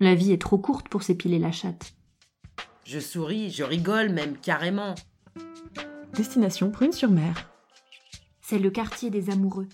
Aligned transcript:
La 0.00 0.14
vie 0.14 0.32
est 0.32 0.40
trop 0.40 0.58
courte 0.58 0.88
pour 0.88 1.02
s'épiler 1.02 1.40
la 1.40 1.50
chatte. 1.50 1.94
Je 2.84 3.00
souris, 3.00 3.50
je 3.50 3.64
rigole 3.64 4.10
même 4.10 4.36
carrément. 4.36 4.94
Destination 6.14 6.70
Prune-sur-Mer. 6.70 7.50
C'est 8.40 8.60
le 8.60 8.70
quartier 8.70 9.10
des 9.10 9.28
amoureux. 9.30 9.68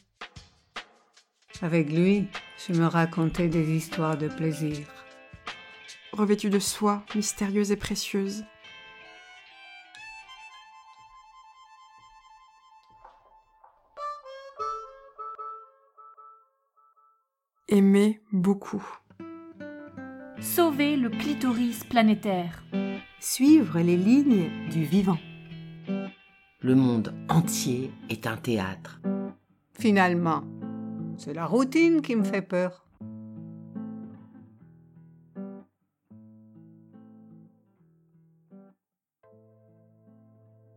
Avec 1.60 1.92
lui, 1.92 2.26
je 2.56 2.72
me 2.72 2.86
racontais 2.86 3.48
des 3.48 3.70
histoires 3.70 4.16
de 4.16 4.28
plaisir. 4.28 4.86
Revêtue 6.12 6.48
de 6.48 6.58
soie, 6.58 7.04
mystérieuse 7.14 7.70
et 7.70 7.76
précieuse. 7.76 8.44
Aimer 17.68 18.22
beaucoup. 18.32 18.84
Sauver 20.40 20.96
le 20.96 21.10
clitoris 21.10 21.84
planétaire. 21.84 22.64
Suivre 23.20 23.78
les 23.80 23.96
lignes 23.96 24.50
du 24.70 24.84
vivant. 24.84 25.18
Le 26.60 26.74
monde 26.74 27.14
entier 27.28 27.92
est 28.10 28.26
un 28.26 28.36
théâtre. 28.36 29.00
Finalement, 29.78 30.42
c'est 31.16 31.34
la 31.34 31.46
routine 31.46 32.02
qui 32.02 32.16
me 32.16 32.24
fait 32.24 32.42
peur. 32.42 32.84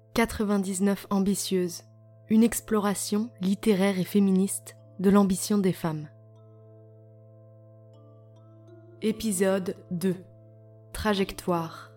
«99 0.13 1.07
ambitieuses. 1.09 1.83
Une 2.29 2.43
exploration 2.43 3.29
littéraire 3.41 3.99
et 3.99 4.03
féministe 4.03 4.75
de 4.99 5.09
l'ambition 5.09 5.57
des 5.57 5.73
femmes. 5.73 6.07
Épisode 9.03 9.75
2 9.91 10.15
Trajectoire 10.91 11.91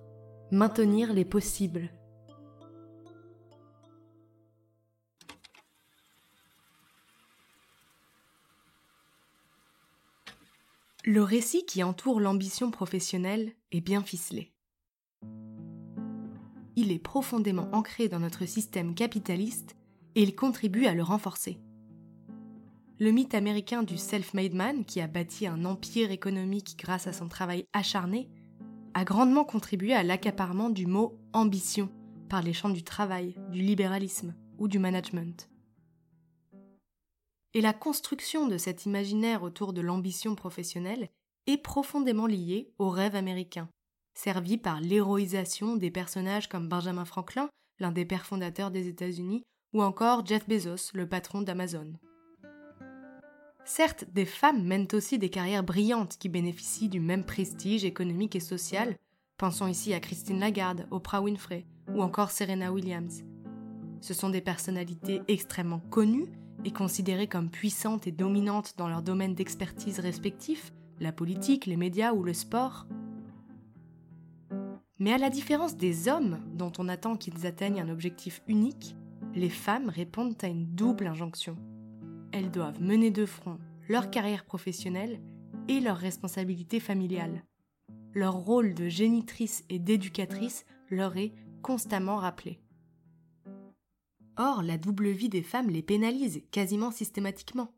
Maintenir 0.50 1.14
les 1.14 1.25
possibles. 1.25 1.88
Le 11.06 11.22
récit 11.22 11.64
qui 11.64 11.83
entoure 11.83 12.20
l'ambition 12.20 12.70
professionnelle 12.70 13.55
est 13.72 13.80
bien 13.80 14.03
ficelé. 14.03 14.53
Il 16.77 16.92
est 16.92 16.98
profondément 16.98 17.70
ancré 17.72 18.08
dans 18.08 18.20
notre 18.20 18.44
système 18.44 18.94
capitaliste 18.94 19.75
et 20.16 20.22
il 20.22 20.36
contribue 20.36 20.84
à 20.84 20.92
le 20.92 21.03
renforcer. 21.03 21.62
Le 23.01 23.12
mythe 23.12 23.34
américain 23.34 23.83
du 23.83 23.97
self-made 23.97 24.53
man, 24.53 24.84
qui 24.84 25.01
a 25.01 25.06
bâti 25.06 25.47
un 25.47 25.65
empire 25.65 26.11
économique 26.11 26.77
grâce 26.79 27.06
à 27.06 27.15
son 27.15 27.29
travail 27.29 27.65
acharné, 27.73 28.29
a 28.93 29.05
grandement 29.05 29.45
contribué 29.45 29.95
à 29.95 30.03
l'accaparement 30.03 30.69
du 30.69 30.87
mot 30.87 31.19
ambition 31.33 31.89
par 32.28 32.43
les 32.43 32.53
champs 32.53 32.69
du 32.69 32.83
travail, 32.83 33.34
du 33.53 33.62
libéralisme 33.62 34.34
ou 34.59 34.69
du 34.69 34.78
management. 34.78 35.48
Et 37.55 37.62
la 37.62 37.73
construction 37.73 38.47
de 38.47 38.59
cet 38.59 38.84
imaginaire 38.84 39.45
autour 39.45 39.73
de 39.73 39.81
l'ambition 39.81 40.34
professionnelle 40.34 41.09
est 41.47 41.56
profondément 41.56 42.27
liée 42.27 42.71
au 42.78 42.91
rêve 42.91 43.17
américain, 43.17 43.71
servi 44.12 44.59
par 44.59 44.83
l'héroïsation 44.83 45.77
des 45.77 45.91
personnages 45.91 46.51
comme 46.51 46.69
Benjamin 46.69 47.06
Franklin, 47.06 47.48
l'un 47.78 47.93
des 47.93 48.05
pères 48.05 48.27
fondateurs 48.27 48.71
des 48.71 48.89
États-Unis, 48.89 49.43
ou 49.73 49.83
encore 49.83 50.27
Jeff 50.27 50.47
Bezos, 50.47 50.91
le 50.93 51.09
patron 51.09 51.41
d'Amazon. 51.41 51.95
Certes, 53.72 54.04
des 54.12 54.24
femmes 54.24 54.64
mènent 54.64 54.88
aussi 54.94 55.16
des 55.16 55.28
carrières 55.28 55.62
brillantes 55.62 56.16
qui 56.18 56.28
bénéficient 56.28 56.88
du 56.88 56.98
même 56.98 57.22
prestige 57.22 57.84
économique 57.84 58.34
et 58.34 58.40
social. 58.40 58.96
Pensons 59.36 59.68
ici 59.68 59.94
à 59.94 60.00
Christine 60.00 60.40
Lagarde, 60.40 60.88
Oprah 60.90 61.22
Winfrey 61.22 61.66
ou 61.94 62.02
encore 62.02 62.32
Serena 62.32 62.72
Williams. 62.72 63.22
Ce 64.00 64.12
sont 64.12 64.28
des 64.28 64.41
personnalités 64.41 65.22
extrêmement 65.28 65.78
connues 65.78 66.32
et 66.64 66.72
considérées 66.72 67.28
comme 67.28 67.48
puissantes 67.48 68.09
et 68.09 68.12
dominantes 68.12 68.75
dans 68.76 68.88
leur 68.88 69.03
domaine 69.03 69.36
d'expertise 69.36 70.00
respectifs, 70.00 70.72
la 70.98 71.12
politique, 71.12 71.66
les 71.66 71.76
médias 71.76 72.12
ou 72.12 72.25
le 72.25 72.34
sport. 72.34 72.88
Mais 74.98 75.12
à 75.12 75.19
la 75.19 75.30
différence 75.30 75.76
des 75.76 76.09
hommes, 76.09 76.41
dont 76.54 76.72
on 76.78 76.88
attend 76.88 77.14
qu'ils 77.14 77.47
atteignent 77.47 77.80
un 77.80 77.88
objectif 77.88 78.42
unique, 78.48 78.97
les 79.36 79.48
femmes 79.48 79.91
répondent 79.91 80.34
à 80.42 80.48
une 80.48 80.66
double 80.75 81.06
injonction. 81.06 81.56
Elles 82.32 82.50
doivent 82.50 82.80
mener 82.80 83.10
de 83.10 83.26
front 83.26 83.58
leur 83.88 84.10
carrière 84.10 84.44
professionnelle 84.44 85.20
et 85.68 85.80
leurs 85.80 85.96
responsabilités 85.96 86.80
familiales. 86.80 87.44
Leur 88.14 88.34
rôle 88.34 88.74
de 88.74 88.88
génitrice 88.88 89.64
et 89.68 89.78
d'éducatrice 89.78 90.64
leur 90.91 91.16
est 91.16 91.32
constamment 91.62 92.16
rappelé. 92.16 92.60
Or, 94.36 94.62
la 94.62 94.78
double 94.78 95.10
vie 95.10 95.28
des 95.28 95.42
femmes 95.42 95.70
les 95.70 95.82
pénalise 95.82 96.42
quasiment 96.50 96.91
systématiquement. 96.91 97.74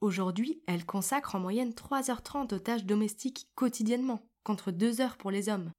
Aujourd'hui, 0.00 0.62
elles 0.66 0.86
consacrent 0.86 1.34
en 1.34 1.40
moyenne 1.40 1.72
3h30 1.72 2.54
aux 2.54 2.58
tâches 2.58 2.84
domestiques 2.84 3.48
quotidiennement, 3.54 4.20
contre 4.44 4.70
2 4.70 5.00
heures 5.00 5.16
pour 5.16 5.30
les 5.30 5.48
hommes. 5.48 5.72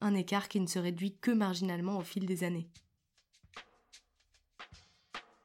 Un 0.00 0.14
écart 0.14 0.48
qui 0.48 0.60
ne 0.60 0.66
se 0.66 0.78
réduit 0.78 1.18
que 1.20 1.32
marginalement 1.32 1.98
au 1.98 2.02
fil 2.02 2.24
des 2.24 2.44
années. 2.44 2.70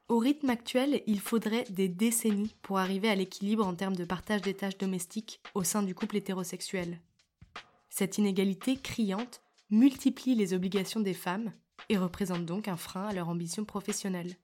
Au 0.08 0.18
rythme 0.18 0.50
actuel, 0.50 1.02
il 1.06 1.18
faudrait 1.18 1.64
des 1.70 1.88
décennies 1.88 2.54
pour 2.60 2.78
arriver 2.78 3.08
à 3.08 3.14
l'équilibre 3.14 3.66
en 3.66 3.74
termes 3.74 3.96
de 3.96 4.04
partage 4.04 4.42
des 4.42 4.52
tâches 4.52 4.76
domestiques 4.76 5.40
au 5.54 5.64
sein 5.64 5.82
du 5.82 5.94
couple 5.94 6.16
hétérosexuel. 6.16 7.00
Cette 7.88 8.18
inégalité 8.18 8.76
criante 8.76 9.40
multiplie 9.70 10.34
les 10.34 10.52
obligations 10.52 11.00
des 11.00 11.14
femmes 11.14 11.52
et 11.88 11.96
représente 11.96 12.44
donc 12.44 12.68
un 12.68 12.76
frein 12.76 13.06
à 13.06 13.14
leur 13.14 13.30
ambition 13.30 13.64
professionnelle. 13.64 14.36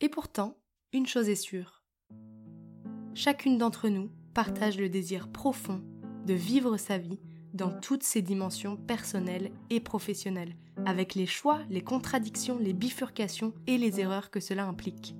Et 0.00 0.08
pourtant, 0.08 0.56
une 0.92 1.06
chose 1.06 1.28
est 1.28 1.34
sûre. 1.34 1.82
Chacune 3.14 3.58
d'entre 3.58 3.88
nous 3.88 4.10
partage 4.32 4.78
le 4.78 4.88
désir 4.88 5.30
profond 5.30 5.82
de 6.24 6.34
vivre 6.34 6.76
sa 6.76 6.98
vie 6.98 7.18
dans 7.54 7.70
toutes 7.70 8.02
ses 8.02 8.22
dimensions 8.22 8.76
personnelles 8.76 9.50
et 9.70 9.80
professionnelles, 9.80 10.56
avec 10.86 11.14
les 11.14 11.26
choix, 11.26 11.60
les 11.70 11.82
contradictions, 11.82 12.58
les 12.58 12.72
bifurcations 12.72 13.52
et 13.66 13.78
les 13.78 14.00
erreurs 14.00 14.30
que 14.30 14.40
cela 14.40 14.64
implique. 14.64 15.14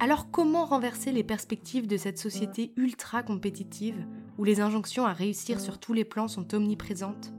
Alors 0.00 0.30
comment 0.32 0.64
renverser 0.64 1.12
les 1.12 1.22
perspectives 1.22 1.86
de 1.86 1.96
cette 1.96 2.18
société 2.18 2.72
ultra 2.76 3.22
compétitive 3.22 4.04
où 4.36 4.44
les 4.44 4.60
injonctions 4.60 5.06
à 5.06 5.12
réussir 5.12 5.60
sur 5.60 5.78
tous 5.78 5.92
les 5.92 6.04
plans 6.04 6.26
sont 6.26 6.54
omniprésentes? 6.54 7.32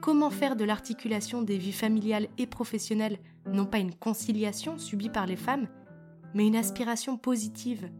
Comment 0.00 0.30
faire 0.30 0.54
de 0.54 0.64
l'articulation 0.64 1.42
des 1.42 1.58
vies 1.58 1.72
familiales 1.72 2.28
et 2.38 2.46
professionnelles 2.46 3.18
non 3.52 3.66
pas 3.66 3.78
une 3.78 3.94
conciliation 3.94 4.78
subie 4.78 5.08
par 5.08 5.26
les 5.26 5.36
femmes, 5.36 5.68
mais 6.34 6.46
une 6.46 6.56
aspiration 6.56 7.16
positive 7.16 7.90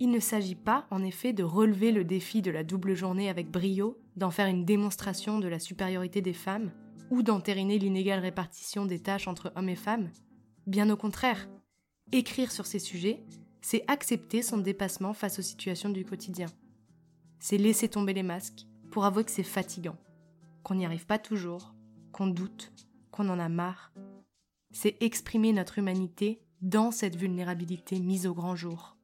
il 0.00 0.10
ne 0.10 0.20
s'agit 0.20 0.54
pas, 0.54 0.86
en 0.90 1.02
effet, 1.02 1.32
de 1.32 1.42
relever 1.42 1.92
le 1.92 2.04
défi 2.04 2.42
de 2.42 2.50
la 2.50 2.64
double 2.64 2.94
journée 2.94 3.28
avec 3.28 3.50
brio, 3.50 3.98
d'en 4.16 4.30
faire 4.30 4.46
une 4.46 4.64
démonstration 4.64 5.38
de 5.38 5.48
la 5.48 5.58
supériorité 5.58 6.20
des 6.22 6.32
femmes, 6.32 6.72
ou 7.10 7.22
d'entériner 7.22 7.78
l'inégale 7.78 8.20
répartition 8.20 8.86
des 8.86 9.00
tâches 9.00 9.28
entre 9.28 9.52
hommes 9.56 9.68
et 9.68 9.76
femmes. 9.76 10.10
Bien 10.66 10.90
au 10.90 10.96
contraire, 10.96 11.48
écrire 12.12 12.52
sur 12.52 12.66
ces 12.66 12.78
sujets, 12.78 13.24
c'est 13.60 13.84
accepter 13.88 14.42
son 14.42 14.58
dépassement 14.58 15.14
face 15.14 15.38
aux 15.38 15.42
situations 15.42 15.90
du 15.90 16.04
quotidien. 16.04 16.46
C'est 17.40 17.58
laisser 17.58 17.88
tomber 17.88 18.12
les 18.12 18.22
masques 18.22 18.66
pour 18.90 19.04
avouer 19.04 19.24
que 19.24 19.30
c'est 19.30 19.42
fatigant, 19.42 19.96
qu'on 20.62 20.74
n'y 20.74 20.86
arrive 20.86 21.06
pas 21.06 21.18
toujours, 21.18 21.74
qu'on 22.12 22.26
doute, 22.26 22.72
qu'on 23.10 23.28
en 23.28 23.38
a 23.38 23.48
marre. 23.48 23.92
C'est 24.70 24.96
exprimer 25.02 25.52
notre 25.52 25.78
humanité 25.78 26.42
dans 26.60 26.90
cette 26.90 27.16
vulnérabilité 27.16 27.98
mise 28.00 28.26
au 28.26 28.34
grand 28.34 28.56
jour. 28.56 28.97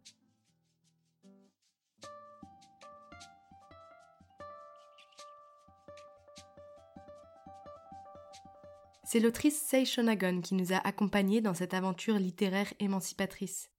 C'est 9.15 9.21
l'autrice 9.21 9.63
Sei 9.63 9.85
Shonagon 9.85 10.41
qui 10.41 10.57
nous 10.57 10.73
a 10.73 10.79
accompagnés 10.79 11.41
dans 11.41 11.55
cette 11.55 11.73
aventure 11.73 12.19
littéraire 12.19 12.75
émancipatrice. 12.81 13.71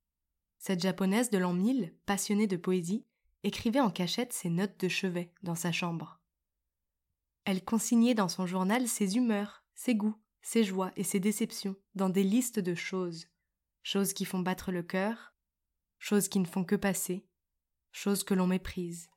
Cette 0.60 0.80
japonaise 0.80 1.30
de 1.30 1.38
l'an 1.38 1.52
1000, 1.52 1.94
passionnée 2.06 2.48
de 2.48 2.56
poésie, 2.56 3.06
écrivait 3.44 3.82
en 3.82 3.90
cachette 3.90 4.32
ses 4.32 4.50
notes 4.50 4.80
de 4.80 4.88
chevet 4.88 5.34
dans 5.44 5.54
sa 5.54 5.74
chambre. 5.74 6.22
Elle 7.44 7.66
consignait 7.66 8.16
dans 8.16 8.30
son 8.30 8.46
journal 8.46 8.88
ses 8.88 9.18
humeurs, 9.18 9.66
ses 9.74 9.94
goûts, 9.94 10.16
ses 10.42 10.64
joies 10.64 10.94
et 10.96 11.04
ses 11.04 11.20
déceptions 11.20 11.76
dans 11.96 12.08
des 12.08 12.24
listes 12.24 12.60
de 12.60 12.74
choses. 12.74 13.28
Choses 13.84 14.14
qui 14.14 14.24
font 14.24 14.40
battre 14.40 14.72
le 14.72 14.84
cœur, 14.84 15.34
choses 16.00 16.30
qui 16.30 16.40
ne 16.40 16.48
font 16.48 16.64
que 16.64 16.78
passer, 16.78 17.26
choses 17.92 18.24
que 18.24 18.36
l'on 18.36 18.48
méprise. 18.48 19.10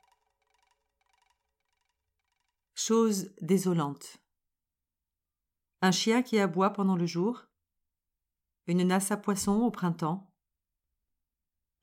Choses 2.75 3.31
désolantes. 3.41 4.19
Un 5.81 5.93
chien 5.93 6.23
qui 6.23 6.39
aboie 6.39 6.71
pendant 6.71 6.97
le 6.97 7.07
jour, 7.07 7.47
une 8.67 8.83
nasse 8.83 9.13
à 9.13 9.17
poisson 9.17 9.63
au 9.63 9.71
printemps, 9.71 10.33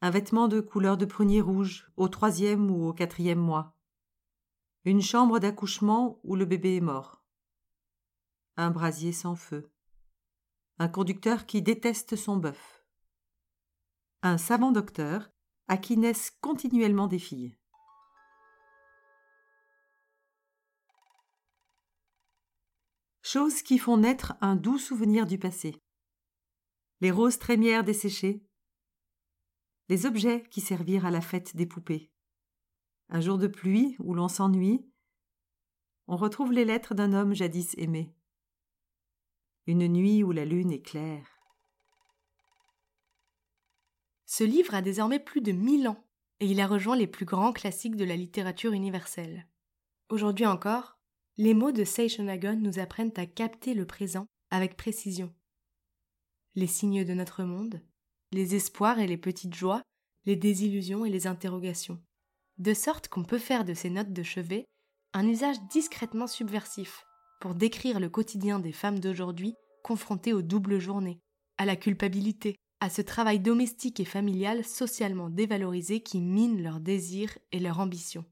un 0.01 0.09
vêtement 0.09 0.47
de 0.47 0.59
couleur 0.59 0.97
de 0.97 1.06
prunier 1.06 1.42
rouge 1.42 1.89
au 1.95 2.09
troisième 2.09 2.69
ou 2.69 2.88
au 2.88 2.94
quatrième 2.94 3.39
mois, 3.39 3.75
une 4.83 5.01
chambre 5.01 5.39
d'accouchement 5.39 6.19
où 6.24 6.36
le 6.36 6.45
bébé 6.45 6.75
est 6.75 6.81
mort, 6.81 7.24
un 8.57 8.69
brasier 8.69 9.13
sans 9.13 9.36
feu, 9.36 9.71
un 10.77 10.89
conducteur 10.89 11.45
qui 11.45 11.62
déteste 11.62 12.18
son 12.18 12.36
bœuf, 12.36 12.86
un 14.21 14.38
savant 14.38 14.71
docteur 14.71 15.31
à 15.68 15.77
qui 15.77 15.98
naissent 15.98 16.31
continuellement 16.41 17.07
des 17.07 17.19
filles. 17.19 17.57
Choses 23.36 23.64
qui 23.64 23.80
font 23.80 23.98
naître 23.98 24.36
un 24.40 24.56
doux 24.56 24.78
souvenir 24.78 25.26
du 25.26 25.38
passé. 25.38 25.76
Les 27.02 27.12
roses 27.12 27.38
trémières 27.38 27.84
desséchées, 27.84 28.42
les 29.90 30.06
objets 30.06 30.44
qui 30.50 30.62
servirent 30.62 31.06
à 31.06 31.12
la 31.12 31.20
fête 31.20 31.54
des 31.54 31.66
poupées. 31.66 32.14
Un 33.10 33.20
jour 33.20 33.38
de 33.38 33.48
pluie 33.48 33.98
où 34.00 34.14
l'on 34.14 34.30
s'ennuie, 34.30 34.90
on 36.08 36.16
retrouve 36.16 36.54
les 36.54 36.64
lettres 36.64 36.96
d'un 36.96 37.12
homme 37.12 37.34
jadis 37.34 37.76
aimé. 37.78 38.16
Une 39.68 39.90
nuit 39.90 40.24
où 40.24 40.32
la 40.32 40.46
lune 40.46 40.72
est 40.72 40.82
claire. 40.82 41.38
Ce 44.26 44.46
livre 44.46 44.76
a 44.76 44.82
désormais 44.82 45.20
plus 45.20 45.42
de 45.42 45.52
mille 45.52 45.90
ans 45.90 46.02
et 46.40 46.46
il 46.46 46.62
a 46.62 46.68
rejoint 46.68 46.96
les 46.96 47.06
plus 47.06 47.26
grands 47.26 47.52
classiques 47.52 47.98
de 47.98 48.06
la 48.06 48.16
littérature 48.16 48.72
universelle. 48.72 49.46
Aujourd'hui 50.08 50.46
encore, 50.46 50.94
les 51.38 51.54
mots 51.54 51.74
de 51.74 51.84
Seishonagon 51.84 52.56
nous 52.56 52.80
apprennent 52.80 53.12
à 53.18 53.26
capter 53.26 53.74
le 53.74 53.86
présent 53.86 54.26
avec 54.52 54.78
précision. 54.78 55.34
Les 56.56 56.68
signes 56.68 57.04
de 57.04 57.14
notre 57.14 57.44
monde, 57.44 57.82
les 58.32 58.56
espoirs 58.56 59.00
et 59.00 59.08
les 59.08 59.18
petites 59.18 59.54
joies, 59.54 59.82
les 60.26 60.38
désillusions 60.38 61.06
et 61.06 61.10
les 61.10 61.28
interrogations. 61.28 62.02
De 62.58 62.74
sorte 62.74 63.10
qu'on 63.10 63.26
peut 63.26 63.38
faire 63.38 63.66
de 63.66 63.74
ces 63.74 63.90
notes 63.90 64.14
de 64.14 64.24
chevet 64.24 64.66
un 65.14 65.28
usage 65.28 65.62
discrètement 65.70 66.28
subversif 66.28 67.06
pour 67.42 67.54
décrire 67.54 68.00
le 68.00 68.10
quotidien 68.10 68.60
des 68.60 68.72
femmes 68.72 69.00
d'aujourd'hui 69.00 69.56
confrontées 69.84 70.34
aux 70.34 70.42
doubles 70.42 70.80
journées, 70.80 71.20
à 71.58 71.66
la 71.66 71.76
culpabilité, 71.76 72.56
à 72.80 72.90
ce 72.90 73.02
travail 73.02 73.40
domestique 73.40 74.00
et 74.00 74.06
familial 74.06 74.64
socialement 74.64 75.30
dévalorisé 75.30 76.02
qui 76.02 76.22
mine 76.22 76.64
leurs 76.64 76.80
désirs 76.80 77.38
et 77.52 77.60
leurs 77.60 77.80
ambitions. 77.80 78.26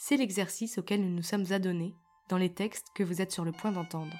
C'est 0.00 0.16
l'exercice 0.16 0.78
auquel 0.78 1.02
nous 1.02 1.14
nous 1.14 1.24
sommes 1.24 1.50
adonnés 1.50 1.96
dans 2.28 2.38
les 2.38 2.54
textes 2.54 2.86
que 2.94 3.02
vous 3.02 3.20
êtes 3.20 3.32
sur 3.32 3.44
le 3.44 3.50
point 3.50 3.72
d'entendre. 3.72 4.14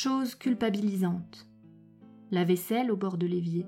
Chose 0.00 0.36
culpabilisante. 0.36 1.50
La 2.30 2.44
vaisselle 2.44 2.92
au 2.92 2.96
bord 2.96 3.18
de 3.18 3.26
l'évier. 3.26 3.66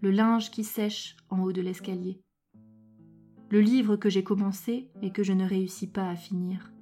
Le 0.00 0.12
linge 0.12 0.52
qui 0.52 0.62
sèche 0.62 1.16
en 1.28 1.40
haut 1.40 1.50
de 1.50 1.60
l'escalier. 1.60 2.22
Le 3.50 3.60
livre 3.60 3.96
que 3.96 4.08
j'ai 4.08 4.22
commencé 4.22 4.92
et 5.02 5.10
que 5.10 5.24
je 5.24 5.32
ne 5.32 5.44
réussis 5.44 5.88
pas 5.88 6.08
à 6.08 6.14
finir. 6.14 6.72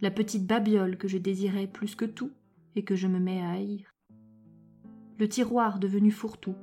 La 0.00 0.10
petite 0.10 0.46
babiole 0.46 0.96
que 0.96 1.06
je 1.06 1.18
désirais 1.18 1.66
plus 1.66 1.94
que 1.94 2.06
tout 2.06 2.32
et 2.74 2.84
que 2.84 2.94
je 2.94 3.06
me 3.06 3.20
mets 3.20 3.42
à 3.42 3.50
haïr. 3.50 3.94
Le 5.18 5.28
tiroir 5.28 5.80
devenu 5.80 6.10
fourre-tout. 6.10 6.56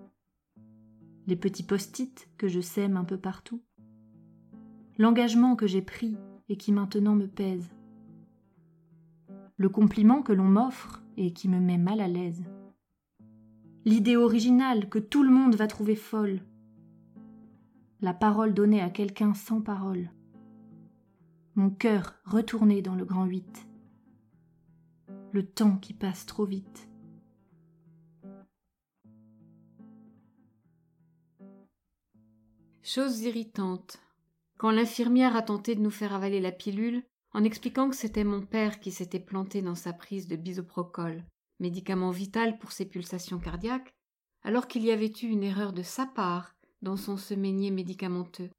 Les 1.28 1.36
petits 1.36 1.62
post-it 1.62 2.28
que 2.40 2.48
je 2.48 2.62
sème 2.62 2.98
un 2.98 3.06
peu 3.06 3.20
partout. 3.20 3.62
L'engagement 4.98 5.56
que 5.56 5.68
j'ai 5.68 5.84
pris 5.84 6.18
et 6.50 6.58
qui 6.58 6.72
maintenant 6.72 7.14
me 7.14 7.28
pèse 7.28 7.70
le 9.62 9.70
compliment 9.70 10.24
que 10.24 10.34
l'on 10.34 10.50
m'offre 10.50 11.04
et 11.18 11.34
qui 11.34 11.48
me 11.48 11.60
met 11.60 11.78
mal 11.78 12.02
à 12.02 12.08
l'aise. 12.08 12.44
L'idée 13.86 14.18
originale 14.18 14.90
que 14.90 14.98
tout 14.98 15.22
le 15.22 15.30
monde 15.30 15.54
va 15.54 15.68
trouver 15.68 15.96
folle. 15.96 16.42
La 18.02 18.16
parole 18.16 18.56
donnée 18.56 18.82
à 18.82 18.90
quelqu'un 18.90 19.36
sans 19.36 19.62
parole. 19.62 20.10
Mon 21.54 21.70
cœur 21.70 22.16
retourné 22.26 22.82
dans 22.82 22.96
le 22.96 23.06
grand 23.06 23.26
huit. 23.26 23.68
Le 25.32 25.46
temps 25.46 25.78
qui 25.78 25.94
passe 25.94 26.26
trop 26.26 26.46
vite. 26.46 26.90
Chose 32.82 33.22
irritante. 33.22 34.00
Quand 34.58 34.72
l'infirmière 34.72 35.36
a 35.36 35.44
tenté 35.44 35.76
de 35.76 35.82
nous 35.82 35.92
faire 35.92 36.14
avaler 36.14 36.42
la 36.42 36.52
pilule, 36.52 37.04
en 37.34 37.44
expliquant 37.44 37.90
que 37.90 37.96
c'était 37.96 38.24
mon 38.24 38.42
père 38.42 38.80
qui 38.80 38.92
s'était 38.92 39.20
planté 39.20 39.62
dans 39.62 39.76
sa 39.76 39.94
prise 39.94 40.28
de 40.28 40.36
bisoprocol, 40.36 41.24
médicament 41.60 42.12
vital 42.12 42.58
pour 42.58 42.72
ses 42.72 42.86
pulsations 42.86 43.40
cardiaques, 43.40 43.94
alors 44.44 44.68
qu'il 44.68 44.84
y 44.84 44.92
avait 44.92 45.14
eu 45.22 45.28
une 45.28 45.44
erreur 45.44 45.74
de 45.74 45.84
sa 45.84 46.06
part 46.06 46.56
dans 46.82 46.98
son 46.98 47.18
semainier 47.18 47.72
médicamenteux. 47.72 48.50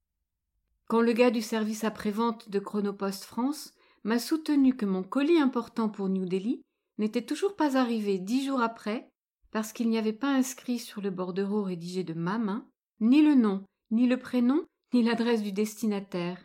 Quand 0.89 1.01
le 1.01 1.13
gars 1.13 1.31
du 1.31 1.43
service 1.43 1.85
après-vente 1.85 2.49
de 2.51 2.59
Chronopost 2.59 3.25
France 3.25 3.75
m'a 4.05 4.19
soutenu 4.19 4.77
que 4.77 4.87
mon 4.87 5.03
colis 5.03 5.41
important 5.41 5.89
pour 5.89 6.09
New 6.09 6.27
Delhi 6.27 6.63
n'était 6.99 7.25
toujours 7.25 7.57
pas 7.57 7.77
arrivé 7.77 8.19
dix 8.19 8.47
jours 8.47 8.63
après, 8.63 9.09
parce 9.51 9.73
qu'il 9.73 9.89
n'y 9.89 9.99
avait 9.99 10.13
pas 10.13 10.33
inscrit 10.33 10.79
sur 10.79 11.01
le 11.01 11.11
bordereau 11.11 11.63
rédigé 11.63 12.05
de 12.05 12.15
ma 12.15 12.39
main 12.39 12.67
ni 13.01 13.23
le 13.23 13.35
nom, 13.35 13.65
ni 13.91 14.07
le 14.07 14.19
prénom, 14.19 14.65
ni 14.95 15.03
l'adresse 15.03 15.43
du 15.43 15.53
destinataire 15.53 16.43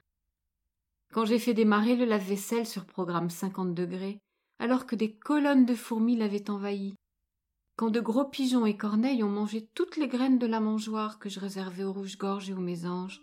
quand 1.13 1.25
j'ai 1.25 1.39
fait 1.39 1.53
démarrer 1.53 1.95
le 1.95 2.05
lave-vaisselle 2.05 2.65
sur 2.65 2.85
programme 2.85 3.29
50 3.29 3.73
degrés, 3.73 4.19
alors 4.59 4.85
que 4.85 4.95
des 4.95 5.13
colonnes 5.13 5.65
de 5.65 5.75
fourmis 5.75 6.15
l'avaient 6.15 6.49
envahi, 6.49 6.95
quand 7.77 7.91
de 7.91 7.99
gros 7.99 8.25
pigeons 8.25 8.65
et 8.65 8.75
corneilles 8.75 9.23
ont 9.23 9.29
mangé 9.29 9.67
toutes 9.75 9.97
les 9.97 10.07
graines 10.07 10.39
de 10.39 10.47
la 10.47 10.59
mangeoire 10.59 11.19
que 11.19 11.29
je 11.29 11.39
réservais 11.39 11.83
aux 11.83 11.93
rouges-gorges 11.93 12.49
et 12.49 12.53
aux 12.53 12.59
mésanges. 12.59 13.21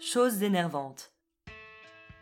Chose 0.00 0.42
énervante. 0.42 1.12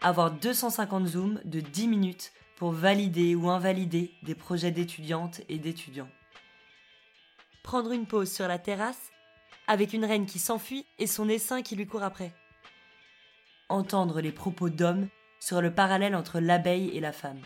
Avoir 0.02 0.30
250 0.32 1.06
zooms 1.06 1.40
de 1.44 1.60
10 1.60 1.88
minutes 1.88 2.32
pour 2.60 2.72
valider 2.72 3.34
ou 3.34 3.48
invalider 3.48 4.12
des 4.22 4.34
projets 4.34 4.70
d'étudiantes 4.70 5.40
et 5.48 5.58
d'étudiants. 5.58 6.10
Prendre 7.62 7.90
une 7.90 8.04
pause 8.04 8.30
sur 8.30 8.46
la 8.46 8.58
terrasse 8.58 9.10
avec 9.66 9.94
une 9.94 10.04
reine 10.04 10.26
qui 10.26 10.38
s'enfuit 10.38 10.84
et 10.98 11.06
son 11.06 11.30
essaim 11.30 11.62
qui 11.62 11.74
lui 11.74 11.86
court 11.86 12.02
après. 12.02 12.34
Entendre 13.70 14.20
les 14.20 14.30
propos 14.30 14.68
d'hommes 14.68 15.08
sur 15.40 15.62
le 15.62 15.74
parallèle 15.74 16.14
entre 16.14 16.38
l'abeille 16.38 16.90
et 16.90 17.00
la 17.00 17.12
femme. 17.12 17.40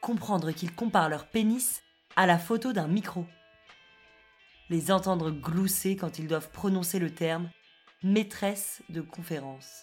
Comprendre 0.00 0.52
qu'ils 0.52 0.76
comparent 0.76 1.08
leur 1.08 1.26
pénis 1.26 1.82
à 2.14 2.26
la 2.26 2.38
photo 2.38 2.72
d'un 2.72 2.86
micro. 2.86 3.26
Les 4.70 4.92
entendre 4.92 5.32
glousser 5.32 5.96
quand 5.96 6.20
ils 6.20 6.28
doivent 6.28 6.52
prononcer 6.52 7.00
le 7.00 7.12
terme 7.12 7.50
maîtresse 8.04 8.80
de 8.90 9.00
conférence. 9.00 9.82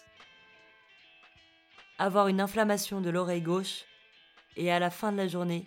Avoir 1.98 2.28
une 2.28 2.40
inflammation 2.40 3.02
de 3.02 3.10
l'oreille 3.10 3.42
gauche 3.42 3.84
et 4.56 4.70
à 4.70 4.78
la 4.78 4.90
fin 4.90 5.12
de 5.12 5.16
la 5.16 5.28
journée, 5.28 5.64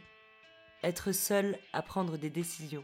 être 0.83 1.11
seul 1.11 1.57
à 1.73 1.81
prendre 1.81 2.17
des 2.17 2.29
décisions. 2.29 2.83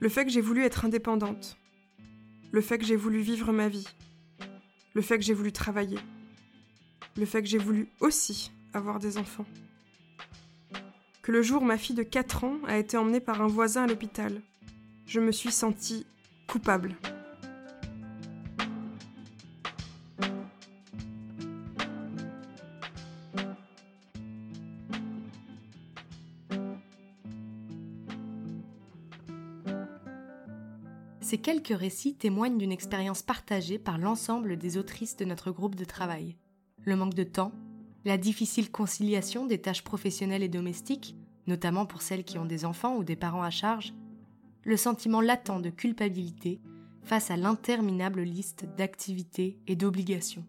Le 0.00 0.08
fait 0.08 0.24
que 0.24 0.32
j'ai 0.32 0.40
voulu 0.40 0.64
être 0.64 0.84
indépendante. 0.84 1.56
Le 2.50 2.60
fait 2.60 2.78
que 2.78 2.84
j'ai 2.84 2.96
voulu 2.96 3.20
vivre 3.20 3.52
ma 3.52 3.68
vie. 3.68 3.86
Le 4.94 5.00
fait 5.00 5.16
que 5.16 5.24
j'ai 5.24 5.32
voulu 5.32 5.52
travailler. 5.52 5.98
Le 7.16 7.24
fait 7.24 7.40
que 7.40 7.48
j'ai 7.48 7.58
voulu 7.58 7.88
aussi 8.00 8.50
avoir 8.74 8.98
des 8.98 9.16
enfants. 9.16 9.46
Que 11.22 11.30
le 11.30 11.40
jour 11.40 11.62
où 11.62 11.64
ma 11.64 11.78
fille 11.78 11.94
de 11.94 12.02
4 12.02 12.42
ans 12.42 12.58
a 12.66 12.78
été 12.78 12.96
emmenée 12.96 13.20
par 13.20 13.42
un 13.42 13.46
voisin 13.46 13.84
à 13.84 13.86
l'hôpital, 13.86 14.42
je 15.06 15.20
me 15.20 15.30
suis 15.30 15.52
sentie 15.52 16.04
coupable. 16.48 16.96
Ces 31.32 31.38
quelques 31.38 31.74
récits 31.74 32.14
témoignent 32.14 32.58
d'une 32.58 32.72
expérience 32.72 33.22
partagée 33.22 33.78
par 33.78 33.96
l'ensemble 33.96 34.58
des 34.58 34.76
autrices 34.76 35.16
de 35.16 35.24
notre 35.24 35.50
groupe 35.50 35.76
de 35.76 35.86
travail. 35.86 36.36
Le 36.84 36.94
manque 36.94 37.14
de 37.14 37.24
temps, 37.24 37.52
la 38.04 38.18
difficile 38.18 38.70
conciliation 38.70 39.46
des 39.46 39.58
tâches 39.58 39.82
professionnelles 39.82 40.42
et 40.42 40.50
domestiques, 40.50 41.16
notamment 41.46 41.86
pour 41.86 42.02
celles 42.02 42.24
qui 42.24 42.36
ont 42.36 42.44
des 42.44 42.66
enfants 42.66 42.96
ou 42.96 43.02
des 43.02 43.16
parents 43.16 43.42
à 43.42 43.48
charge, 43.48 43.94
le 44.62 44.76
sentiment 44.76 45.22
latent 45.22 45.62
de 45.62 45.70
culpabilité 45.70 46.60
face 47.02 47.30
à 47.30 47.38
l'interminable 47.38 48.20
liste 48.20 48.66
d'activités 48.76 49.58
et 49.66 49.74
d'obligations. 49.74 50.44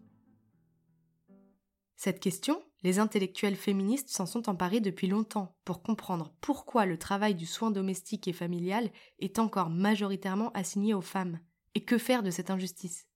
Cette 1.96 2.20
question, 2.20 2.60
les 2.84 2.98
intellectuels 2.98 3.56
féministes 3.56 4.10
s'en 4.10 4.26
sont 4.26 4.50
emparés 4.50 4.80
depuis 4.80 5.06
longtemps 5.06 5.56
pour 5.64 5.82
comprendre 5.82 6.34
pourquoi 6.42 6.84
le 6.84 6.98
travail 6.98 7.34
du 7.34 7.46
soin 7.46 7.70
domestique 7.70 8.28
et 8.28 8.34
familial 8.34 8.90
est 9.18 9.38
encore 9.38 9.70
majoritairement 9.70 10.52
assigné 10.52 10.92
aux 10.92 11.00
femmes, 11.00 11.40
et 11.74 11.82
que 11.82 11.96
faire 11.96 12.22
de 12.22 12.30
cette 12.30 12.50
injustice? 12.50 13.08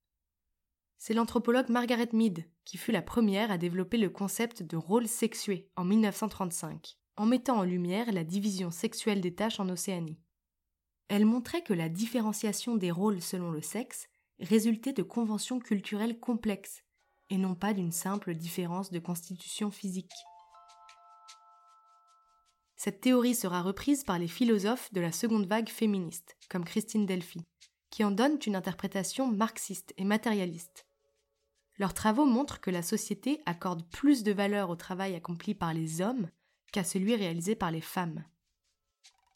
C'est 0.96 1.12
l'anthropologue 1.12 1.68
Margaret 1.68 2.08
Mead 2.14 2.44
qui 2.64 2.78
fut 2.78 2.92
la 2.92 3.02
première 3.02 3.50
à 3.50 3.58
développer 3.58 3.98
le 3.98 4.08
concept 4.08 4.62
de 4.62 4.76
rôle 4.76 5.06
sexué 5.06 5.70
en 5.76 5.84
1935, 5.84 6.96
en 7.16 7.26
mettant 7.26 7.58
en 7.58 7.62
lumière 7.62 8.10
la 8.10 8.24
division 8.24 8.70
sexuelle 8.70 9.20
des 9.20 9.34
tâches 9.34 9.60
en 9.60 9.68
Océanie. 9.68 10.18
Elle 11.08 11.26
montrait 11.26 11.62
que 11.62 11.74
la 11.74 11.90
différenciation 11.90 12.76
des 12.76 12.90
rôles 12.90 13.20
selon 13.20 13.50
le 13.50 13.60
sexe 13.60 14.08
résultait 14.40 14.92
de 14.94 15.02
conventions 15.02 15.60
culturelles 15.60 16.18
complexes 16.18 16.84
et 17.30 17.38
non 17.38 17.54
pas 17.54 17.74
d'une 17.74 17.92
simple 17.92 18.34
différence 18.34 18.90
de 18.90 18.98
constitution 18.98 19.70
physique. 19.70 20.12
Cette 22.76 23.00
théorie 23.00 23.34
sera 23.34 23.60
reprise 23.60 24.04
par 24.04 24.18
les 24.18 24.28
philosophes 24.28 24.92
de 24.92 25.00
la 25.00 25.10
seconde 25.10 25.46
vague 25.46 25.68
féministe, 25.68 26.36
comme 26.48 26.64
Christine 26.64 27.06
Delphi, 27.06 27.44
qui 27.90 28.04
en 28.04 28.10
donnent 28.10 28.38
une 28.46 28.54
interprétation 28.54 29.26
marxiste 29.26 29.92
et 29.96 30.04
matérialiste. 30.04 30.86
Leurs 31.78 31.94
travaux 31.94 32.24
montrent 32.24 32.60
que 32.60 32.70
la 32.70 32.82
société 32.82 33.40
accorde 33.46 33.88
plus 33.90 34.22
de 34.22 34.32
valeur 34.32 34.70
au 34.70 34.76
travail 34.76 35.14
accompli 35.14 35.54
par 35.54 35.74
les 35.74 36.00
hommes 36.00 36.28
qu'à 36.72 36.84
celui 36.84 37.14
réalisé 37.14 37.54
par 37.54 37.70
les 37.70 37.80
femmes. 37.80 38.24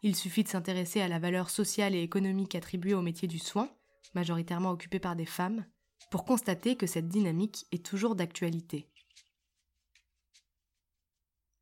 Il 0.02 0.16
suffit 0.16 0.42
de 0.42 0.48
s'intéresser 0.48 1.00
à 1.00 1.08
la 1.08 1.20
valeur 1.20 1.50
sociale 1.50 1.94
et 1.94 2.02
économique 2.02 2.54
attribuée 2.54 2.94
au 2.94 3.02
métier 3.02 3.28
du 3.28 3.38
soin, 3.38 3.70
majoritairement 4.14 4.70
occupé 4.70 4.98
par 4.98 5.14
des 5.14 5.26
femmes, 5.26 5.64
pour 6.10 6.24
constater 6.24 6.76
que 6.76 6.86
cette 6.86 7.08
dynamique 7.08 7.66
est 7.72 7.84
toujours 7.84 8.14
d'actualité. 8.14 8.88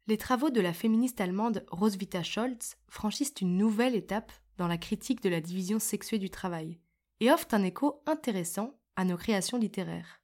Les 0.06 0.18
travaux 0.18 0.50
de 0.50 0.60
la 0.60 0.72
féministe 0.72 1.20
allemande 1.20 1.64
Roswitha 1.70 2.22
Scholz 2.22 2.76
franchissent 2.88 3.34
une 3.40 3.56
nouvelle 3.56 3.94
étape 3.94 4.32
dans 4.56 4.66
la 4.66 4.78
critique 4.78 5.22
de 5.22 5.28
la 5.28 5.40
division 5.40 5.78
sexuée 5.78 6.18
du 6.18 6.30
travail 6.30 6.78
et 7.20 7.30
offrent 7.30 7.54
un 7.54 7.62
écho 7.62 8.02
intéressant 8.06 8.74
à 8.96 9.04
nos 9.04 9.16
créations 9.16 9.58
littéraires. 9.58 10.20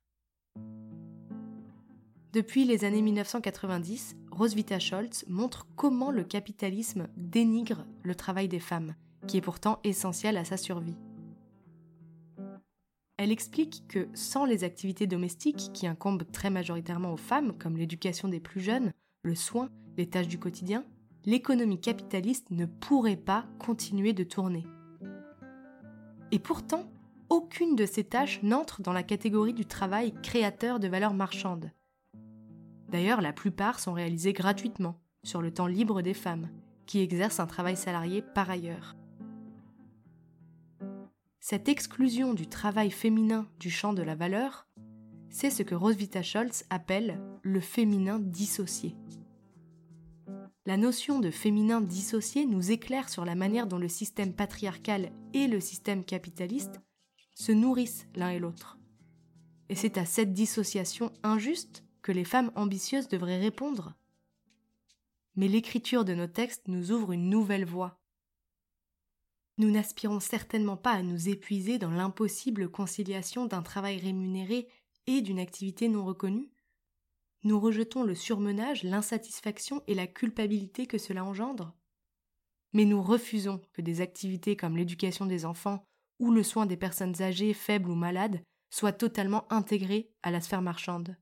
Depuis 2.32 2.64
les 2.64 2.84
années 2.84 3.00
1990, 3.00 4.16
Roswitha 4.30 4.78
Scholz 4.78 5.24
montre 5.28 5.66
comment 5.76 6.10
le 6.10 6.24
capitalisme 6.24 7.08
dénigre 7.16 7.86
le 8.02 8.14
travail 8.14 8.48
des 8.48 8.60
femmes, 8.60 8.94
qui 9.26 9.38
est 9.38 9.40
pourtant 9.40 9.80
essentiel 9.84 10.36
à 10.36 10.44
sa 10.44 10.56
survie. 10.56 10.96
Elle 13.18 13.32
explique 13.32 13.84
que 13.88 14.08
sans 14.12 14.44
les 14.44 14.62
activités 14.62 15.06
domestiques 15.06 15.70
qui 15.72 15.86
incombent 15.86 16.30
très 16.30 16.50
majoritairement 16.50 17.14
aux 17.14 17.18
femmes, 17.18 17.56
comme 17.58 17.78
l'éducation 17.78 18.28
des 18.28 18.40
plus 18.40 18.60
jeunes, 18.60 18.92
le 19.22 19.34
soin, 19.34 19.70
les 19.96 20.06
tâches 20.06 20.28
du 20.28 20.38
quotidien, 20.38 20.84
l'économie 21.24 21.80
capitaliste 21.80 22.50
ne 22.50 22.66
pourrait 22.66 23.16
pas 23.16 23.46
continuer 23.58 24.12
de 24.12 24.22
tourner. 24.22 24.66
Et 26.30 26.38
pourtant, 26.38 26.90
aucune 27.30 27.74
de 27.74 27.86
ces 27.86 28.04
tâches 28.04 28.42
n'entre 28.42 28.82
dans 28.82 28.92
la 28.92 29.02
catégorie 29.02 29.54
du 29.54 29.64
travail 29.64 30.12
créateur 30.22 30.78
de 30.78 30.88
valeur 30.88 31.14
marchande. 31.14 31.70
D'ailleurs, 32.90 33.20
la 33.20 33.32
plupart 33.32 33.80
sont 33.80 33.94
réalisées 33.94 34.32
gratuitement, 34.32 35.00
sur 35.24 35.40
le 35.40 35.52
temps 35.52 35.66
libre 35.66 36.02
des 36.02 36.14
femmes, 36.14 36.48
qui 36.84 37.00
exercent 37.00 37.40
un 37.40 37.46
travail 37.46 37.76
salarié 37.76 38.22
par 38.22 38.50
ailleurs. 38.50 38.94
Cette 41.48 41.68
exclusion 41.68 42.34
du 42.34 42.48
travail 42.48 42.90
féminin 42.90 43.48
du 43.60 43.70
champ 43.70 43.92
de 43.92 44.02
la 44.02 44.16
valeur, 44.16 44.66
c'est 45.30 45.50
ce 45.50 45.62
que 45.62 45.76
Roswitha 45.76 46.20
Scholz 46.20 46.64
appelle 46.70 47.20
le 47.42 47.60
féminin 47.60 48.18
dissocié. 48.18 48.96
La 50.64 50.76
notion 50.76 51.20
de 51.20 51.30
féminin 51.30 51.80
dissocié 51.80 52.46
nous 52.46 52.72
éclaire 52.72 53.08
sur 53.08 53.24
la 53.24 53.36
manière 53.36 53.68
dont 53.68 53.78
le 53.78 53.86
système 53.86 54.34
patriarcal 54.34 55.12
et 55.34 55.46
le 55.46 55.60
système 55.60 56.04
capitaliste 56.04 56.80
se 57.36 57.52
nourrissent 57.52 58.08
l'un 58.16 58.30
et 58.30 58.40
l'autre. 58.40 58.76
Et 59.68 59.76
c'est 59.76 59.98
à 59.98 60.04
cette 60.04 60.32
dissociation 60.32 61.12
injuste 61.22 61.84
que 62.02 62.10
les 62.10 62.24
femmes 62.24 62.50
ambitieuses 62.56 63.06
devraient 63.06 63.38
répondre. 63.38 63.94
Mais 65.36 65.46
l'écriture 65.46 66.04
de 66.04 66.14
nos 66.14 66.26
textes 66.26 66.66
nous 66.66 66.90
ouvre 66.90 67.12
une 67.12 67.30
nouvelle 67.30 67.66
voie, 67.66 68.00
nous 69.58 69.70
n'aspirons 69.70 70.20
certainement 70.20 70.76
pas 70.76 70.92
à 70.92 71.02
nous 71.02 71.28
épuiser 71.28 71.78
dans 71.78 71.90
l'impossible 71.90 72.70
conciliation 72.70 73.46
d'un 73.46 73.62
travail 73.62 73.98
rémunéré 73.98 74.68
et 75.06 75.22
d'une 75.22 75.38
activité 75.38 75.88
non 75.88 76.04
reconnue. 76.04 76.50
Nous 77.42 77.58
rejetons 77.58 78.02
le 78.02 78.14
surmenage, 78.14 78.82
l'insatisfaction 78.82 79.82
et 79.86 79.94
la 79.94 80.06
culpabilité 80.06 80.86
que 80.86 80.98
cela 80.98 81.24
engendre. 81.24 81.74
Mais 82.72 82.84
nous 82.84 83.02
refusons 83.02 83.62
que 83.72 83.80
des 83.80 84.00
activités 84.00 84.56
comme 84.56 84.76
l'éducation 84.76 85.24
des 85.24 85.46
enfants 85.46 85.84
ou 86.18 86.32
le 86.32 86.42
soin 86.42 86.66
des 86.66 86.76
personnes 86.76 87.22
âgées, 87.22 87.54
faibles 87.54 87.90
ou 87.90 87.94
malades 87.94 88.42
soient 88.70 88.92
totalement 88.92 89.50
intégrées 89.50 90.10
à 90.22 90.30
la 90.30 90.40
sphère 90.40 90.62
marchande. 90.62 91.16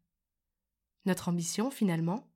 Notre 1.05 1.29
ambition, 1.29 1.71
finalement, 1.71 2.27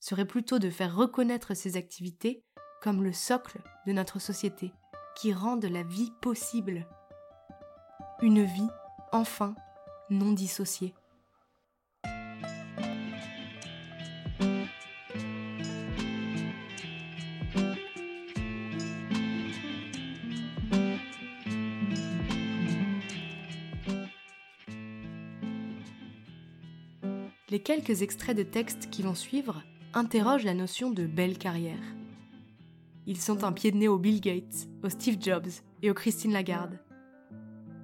serait 0.00 0.26
plutôt 0.26 0.58
de 0.58 0.70
faire 0.70 0.96
reconnaître 0.96 1.54
ces 1.54 1.76
activités 1.76 2.42
comme 2.82 3.04
le 3.04 3.12
socle 3.12 3.60
de 3.86 3.92
notre 3.92 4.18
société 4.18 4.72
qui 5.16 5.32
rendent 5.32 5.64
la 5.64 5.82
vie 5.82 6.12
possible. 6.20 6.86
Une 8.22 8.44
vie, 8.44 8.68
enfin, 9.12 9.54
non 10.10 10.32
dissociée. 10.32 10.94
Les 27.54 27.60
quelques 27.60 28.02
extraits 28.02 28.36
de 28.36 28.42
textes 28.42 28.90
qui 28.90 29.02
vont 29.02 29.14
suivre 29.14 29.62
interrogent 29.92 30.42
la 30.42 30.54
notion 30.54 30.90
de 30.90 31.06
belle 31.06 31.38
carrière. 31.38 31.78
Ils 33.06 33.20
sont 33.20 33.44
un 33.44 33.52
pied 33.52 33.70
de 33.70 33.76
nez 33.76 33.88
au 33.88 33.98
Bill 33.98 34.20
Gates, 34.20 34.68
au 34.82 34.88
Steve 34.88 35.18
Jobs 35.20 35.48
et 35.82 35.90
au 35.90 35.94
Christine 35.94 36.32
Lagarde. 36.32 36.78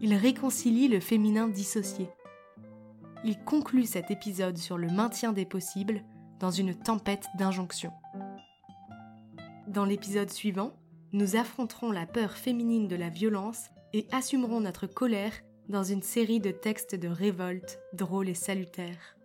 Ils 0.01 0.15
réconcilient 0.15 0.89
le 0.89 1.01
féminin 1.01 1.47
dissocié. 1.49 2.09
Ils 3.23 3.39
concluent 3.45 3.85
cet 3.85 4.11
épisode 4.11 4.57
sur 4.57 4.79
le 4.79 4.89
maintien 4.89 5.33
des 5.33 5.45
possibles 5.45 6.03
dans 6.39 6.51
une 6.51 6.75
tempête 6.75 7.27
d'injonctions. 7.39 7.93
Dans 9.69 9.85
l'épisode 9.85 10.31
suivant, 10.31 10.73
nous 11.13 11.37
affronterons 11.37 11.93
la 11.93 12.07
peur 12.07 12.33
féminine 12.33 12.89
de 12.89 12.97
la 12.97 13.11
violence 13.11 13.67
et 13.93 14.07
assumerons 14.13 14.61
notre 14.61 14.87
colère 14.87 15.35
dans 15.69 15.85
une 15.85 16.03
série 16.03 16.41
de 16.41 16.51
textes 16.51 16.95
de 16.95 17.09
révolte 17.09 17.79
drôles 17.93 18.31
et 18.31 18.35
salutaires. 18.35 19.20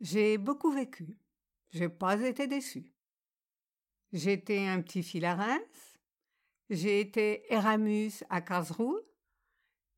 J'ai 0.00 0.38
beaucoup 0.38 0.70
vécu. 0.70 1.18
J'ai 1.72 1.90
pas 1.90 2.18
été 2.22 2.46
déçu. 2.46 2.90
J'étais 4.12 4.66
un 4.66 4.80
petit 4.80 5.02
fil 5.02 5.26
à 5.26 5.34
Reims. 5.34 5.98
J'ai 6.70 7.00
été 7.00 7.52
Eramus 7.52 8.24
à 8.30 8.40
Karlsruhe. 8.40 9.02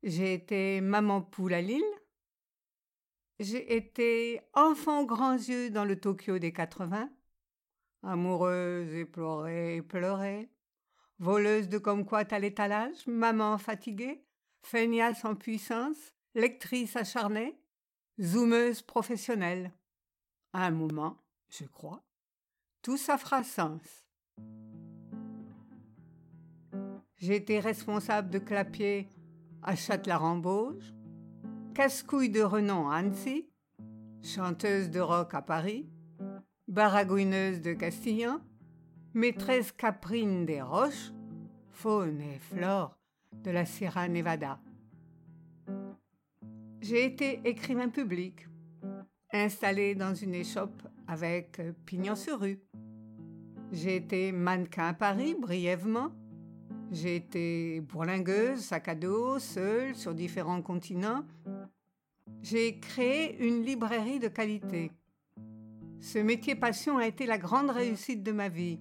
J'ai 0.03 0.33
été 0.33 0.81
maman 0.81 1.21
poule 1.21 1.53
à 1.53 1.61
Lille. 1.61 1.81
J'ai 3.39 3.75
été 3.75 4.41
enfant 4.53 5.05
grands 5.05 5.37
yeux 5.37 5.69
dans 5.69 5.85
le 5.85 5.97
Tokyo 5.97 6.37
des 6.37 6.51
80. 6.51 7.09
Amoureuse 8.03 8.93
et 8.93 9.05
pleurer 9.05 9.77
et 9.77 9.81
pleurer. 9.81 10.49
Voleuse 11.19 11.69
de 11.69 11.77
quoi 11.77 12.19
à 12.19 12.39
l'étalage, 12.39 13.07
maman 13.07 13.57
fatiguée, 13.57 14.25
feignasse 14.63 15.23
en 15.23 15.35
puissance, 15.35 16.13
lectrice 16.35 16.97
acharnée, 16.97 17.57
zoomeuse 18.19 18.81
professionnelle 18.81 19.71
à 20.53 20.67
un 20.67 20.71
moment, 20.71 21.17
je 21.49 21.65
crois, 21.65 22.03
tout 22.81 22.97
ça 22.97 23.17
fera 23.17 23.43
sens. 23.43 23.81
J'ai 27.15 27.35
été 27.35 27.59
responsable 27.59 28.29
de 28.29 28.39
clapier 28.39 29.09
à 29.61 29.75
Châtellerault-Bauge, 29.75 30.93
casse-couille 31.73 32.29
de 32.29 32.41
renom 32.41 32.89
à 32.89 32.97
Annecy, 32.97 33.49
chanteuse 34.21 34.89
de 34.89 34.99
rock 34.99 35.33
à 35.33 35.41
Paris, 35.41 35.89
baragouineuse 36.67 37.61
de 37.61 37.73
Castillan, 37.73 38.39
maîtresse 39.13 39.71
caprine 39.71 40.45
des 40.45 40.61
roches, 40.61 41.11
faune 41.71 42.21
et 42.21 42.39
flore 42.39 42.97
de 43.31 43.51
la 43.51 43.65
Sierra 43.65 44.07
Nevada. 44.07 44.59
J'ai 46.81 47.05
été 47.05 47.41
écrivain 47.45 47.89
public, 47.89 48.47
installé 49.33 49.95
dans 49.95 50.13
une 50.13 50.35
échoppe 50.35 50.83
avec 51.07 51.61
pignon 51.85 52.15
sur 52.15 52.39
rue. 52.39 52.59
J'ai 53.71 53.95
été 53.95 54.31
mannequin 54.31 54.89
à 54.89 54.93
Paris 54.93 55.35
brièvement. 55.39 56.11
J'ai 56.91 57.15
été 57.15 57.81
bourlingueuse, 57.81 58.59
sac 58.59 58.87
à 58.87 58.95
dos, 58.95 59.39
seule 59.39 59.95
sur 59.95 60.13
différents 60.13 60.61
continents. 60.61 61.25
J'ai 62.43 62.79
créé 62.79 63.43
une 63.43 63.63
librairie 63.63 64.19
de 64.19 64.27
qualité. 64.27 64.91
Ce 65.99 66.19
métier 66.19 66.55
passion 66.55 66.97
a 66.97 67.07
été 67.07 67.25
la 67.25 67.37
grande 67.37 67.71
réussite 67.71 68.21
de 68.21 68.31
ma 68.31 68.49
vie. 68.49 68.79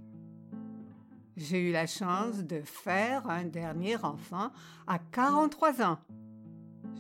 J'ai 1.37 1.71
eu 1.71 1.73
la 1.73 1.87
chance 1.87 2.45
de 2.45 2.61
faire 2.61 3.31
un 3.31 3.45
dernier 3.45 3.97
enfant 4.05 4.51
à 4.87 4.99
43 4.99 5.83
ans. 5.83 5.99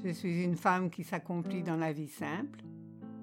Je 0.03 0.11
suis 0.11 0.45
une 0.45 0.57
femme 0.57 0.89
qui 0.89 1.05
s'accomplit 1.05 1.63
dans 1.63 1.77
la 1.77 1.93
vie 1.93 2.09
simple, 2.09 2.61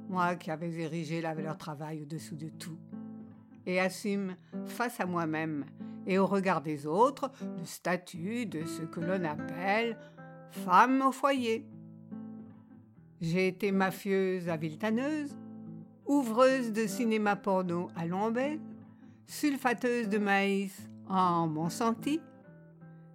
moi 0.10 0.36
qui 0.36 0.52
avais 0.52 0.74
érigé 0.74 1.22
la 1.22 1.34
valeur 1.34 1.58
travail 1.58 2.02
au-dessous 2.02 2.36
de 2.36 2.50
tout, 2.50 2.78
et 3.66 3.80
assume 3.80 4.36
face 4.66 5.00
à 5.00 5.06
moi-même 5.06 5.66
et 6.08 6.18
au 6.18 6.26
regard 6.26 6.62
des 6.62 6.88
autres 6.88 7.32
le 7.58 7.66
statut 7.66 8.46
de 8.48 8.66
ce 8.66 8.82
que 8.82 9.00
l'on 9.00 9.24
appelle 9.24 9.98
femme 10.50 11.02
au 11.02 11.12
foyer. 11.12 11.66
J'ai 13.22 13.48
été 13.48 13.72
mafieuse 13.72 14.50
à 14.50 14.58
Viltaneuse, 14.58 15.38
ouvreuse 16.06 16.74
de 16.74 16.88
cinéma 16.88 17.36
porno 17.36 17.90
à 17.96 18.06
Lombay, 18.06 18.60
sulfateuse 19.28 20.10
de 20.10 20.18
maïs 20.18 20.90
en 21.08 21.48
Monsanti, 21.48 22.20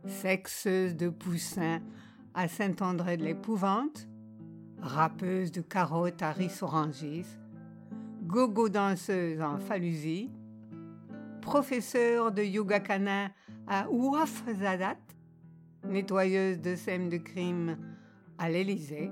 sexeuse 0.07 0.95
de 0.95 1.09
poussins 1.09 1.81
à 2.35 2.47
Saint-André 2.47 3.17
de 3.17 3.25
l'Épouvante, 3.25 4.07
rappeuse 4.85 5.51
de 5.51 5.63
carottes 5.63 6.23
à 6.23 6.33
Rissorangis, 6.33 7.27
gogo 8.23 8.69
danseuse 8.69 9.41
en 9.41 9.59
Falusie, 9.59 10.31
professeure 11.41 12.31
de 12.31 12.43
yoga 12.43 12.81
canin 12.81 13.31
à 13.67 13.89
Ouafzadat, 13.91 14.99
nettoyeuse 15.89 16.61
de 16.61 16.75
scènes 16.75 17.09
de 17.09 17.17
crime 17.17 17.79
à 18.37 18.51
l'Élysée, 18.51 19.11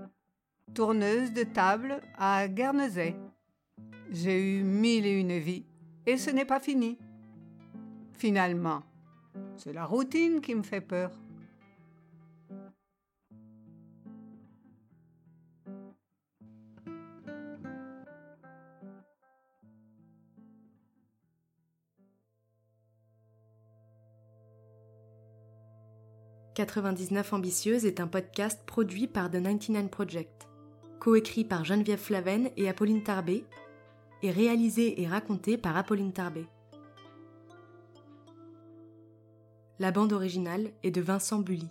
tourneuse 0.74 1.32
de 1.32 1.42
table 1.42 2.00
à 2.18 2.48
Guernesey. 2.48 3.16
J'ai 4.10 4.58
eu 4.58 4.62
mille 4.62 5.06
et 5.06 5.18
une 5.18 5.38
vies 5.38 5.64
et 6.04 6.18
ce 6.18 6.30
n'est 6.30 6.44
pas 6.44 6.60
fini. 6.60 6.98
Finalement, 8.12 8.82
c'est 9.56 9.72
la 9.72 9.86
routine 9.86 10.42
qui 10.42 10.54
me 10.54 10.62
fait 10.62 10.82
peur. 10.82 11.10
«99 26.54 27.32
Ambitieuse 27.32 27.86
est 27.86 27.98
un 27.98 28.06
podcast 28.06 28.60
produit 28.66 29.06
par 29.06 29.30
The 29.30 29.42
99 29.42 29.88
Project, 29.88 30.48
coécrit 31.00 31.44
par 31.44 31.64
Geneviève 31.64 31.98
Flaven 31.98 32.50
et 32.58 32.68
Apolline 32.68 33.02
Tarbé, 33.02 33.46
et 34.22 34.30
réalisé 34.30 35.00
et 35.00 35.06
raconté 35.06 35.56
par 35.56 35.78
Apolline 35.78 36.12
Tarbé. 36.12 36.46
La 39.78 39.92
bande 39.92 40.12
originale 40.12 40.72
est 40.82 40.90
de 40.90 41.00
Vincent 41.00 41.38
Bully. 41.38 41.70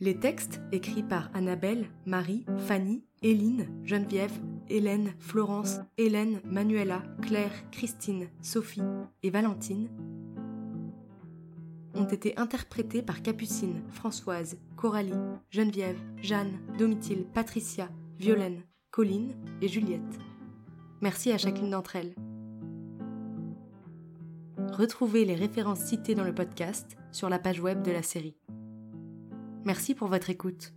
Les 0.00 0.18
textes 0.18 0.60
écrits 0.72 1.04
par 1.04 1.30
Annabelle, 1.34 1.86
Marie, 2.04 2.44
Fanny, 2.66 3.04
Éline, 3.22 3.68
Geneviève, 3.84 4.36
Hélène, 4.68 5.14
Florence, 5.20 5.78
Hélène, 5.96 6.40
Manuela, 6.44 7.04
Claire, 7.22 7.52
Christine, 7.70 8.28
Sophie 8.40 8.82
et 9.22 9.30
Valentine 9.30 9.88
ont 11.94 12.04
été 12.04 12.36
interprétés 12.38 13.02
par 13.02 13.22
Capucine, 13.22 13.82
Françoise, 13.90 14.58
Coralie, 14.76 15.12
Geneviève, 15.50 15.98
Jeanne, 16.22 16.58
Domitille, 16.78 17.26
Patricia, 17.34 17.88
Violaine, 18.18 18.62
Colline 18.90 19.34
et 19.60 19.68
Juliette. 19.68 20.18
Merci 21.00 21.32
à 21.32 21.38
chacune 21.38 21.70
d'entre 21.70 21.96
elles. 21.96 22.14
Retrouvez 24.72 25.24
les 25.24 25.34
références 25.34 25.80
citées 25.80 26.14
dans 26.14 26.24
le 26.24 26.34
podcast 26.34 26.96
sur 27.10 27.28
la 27.28 27.38
page 27.38 27.60
web 27.60 27.82
de 27.82 27.90
la 27.90 28.02
série. 28.02 28.36
Merci 29.64 29.94
pour 29.94 30.08
votre 30.08 30.30
écoute. 30.30 30.72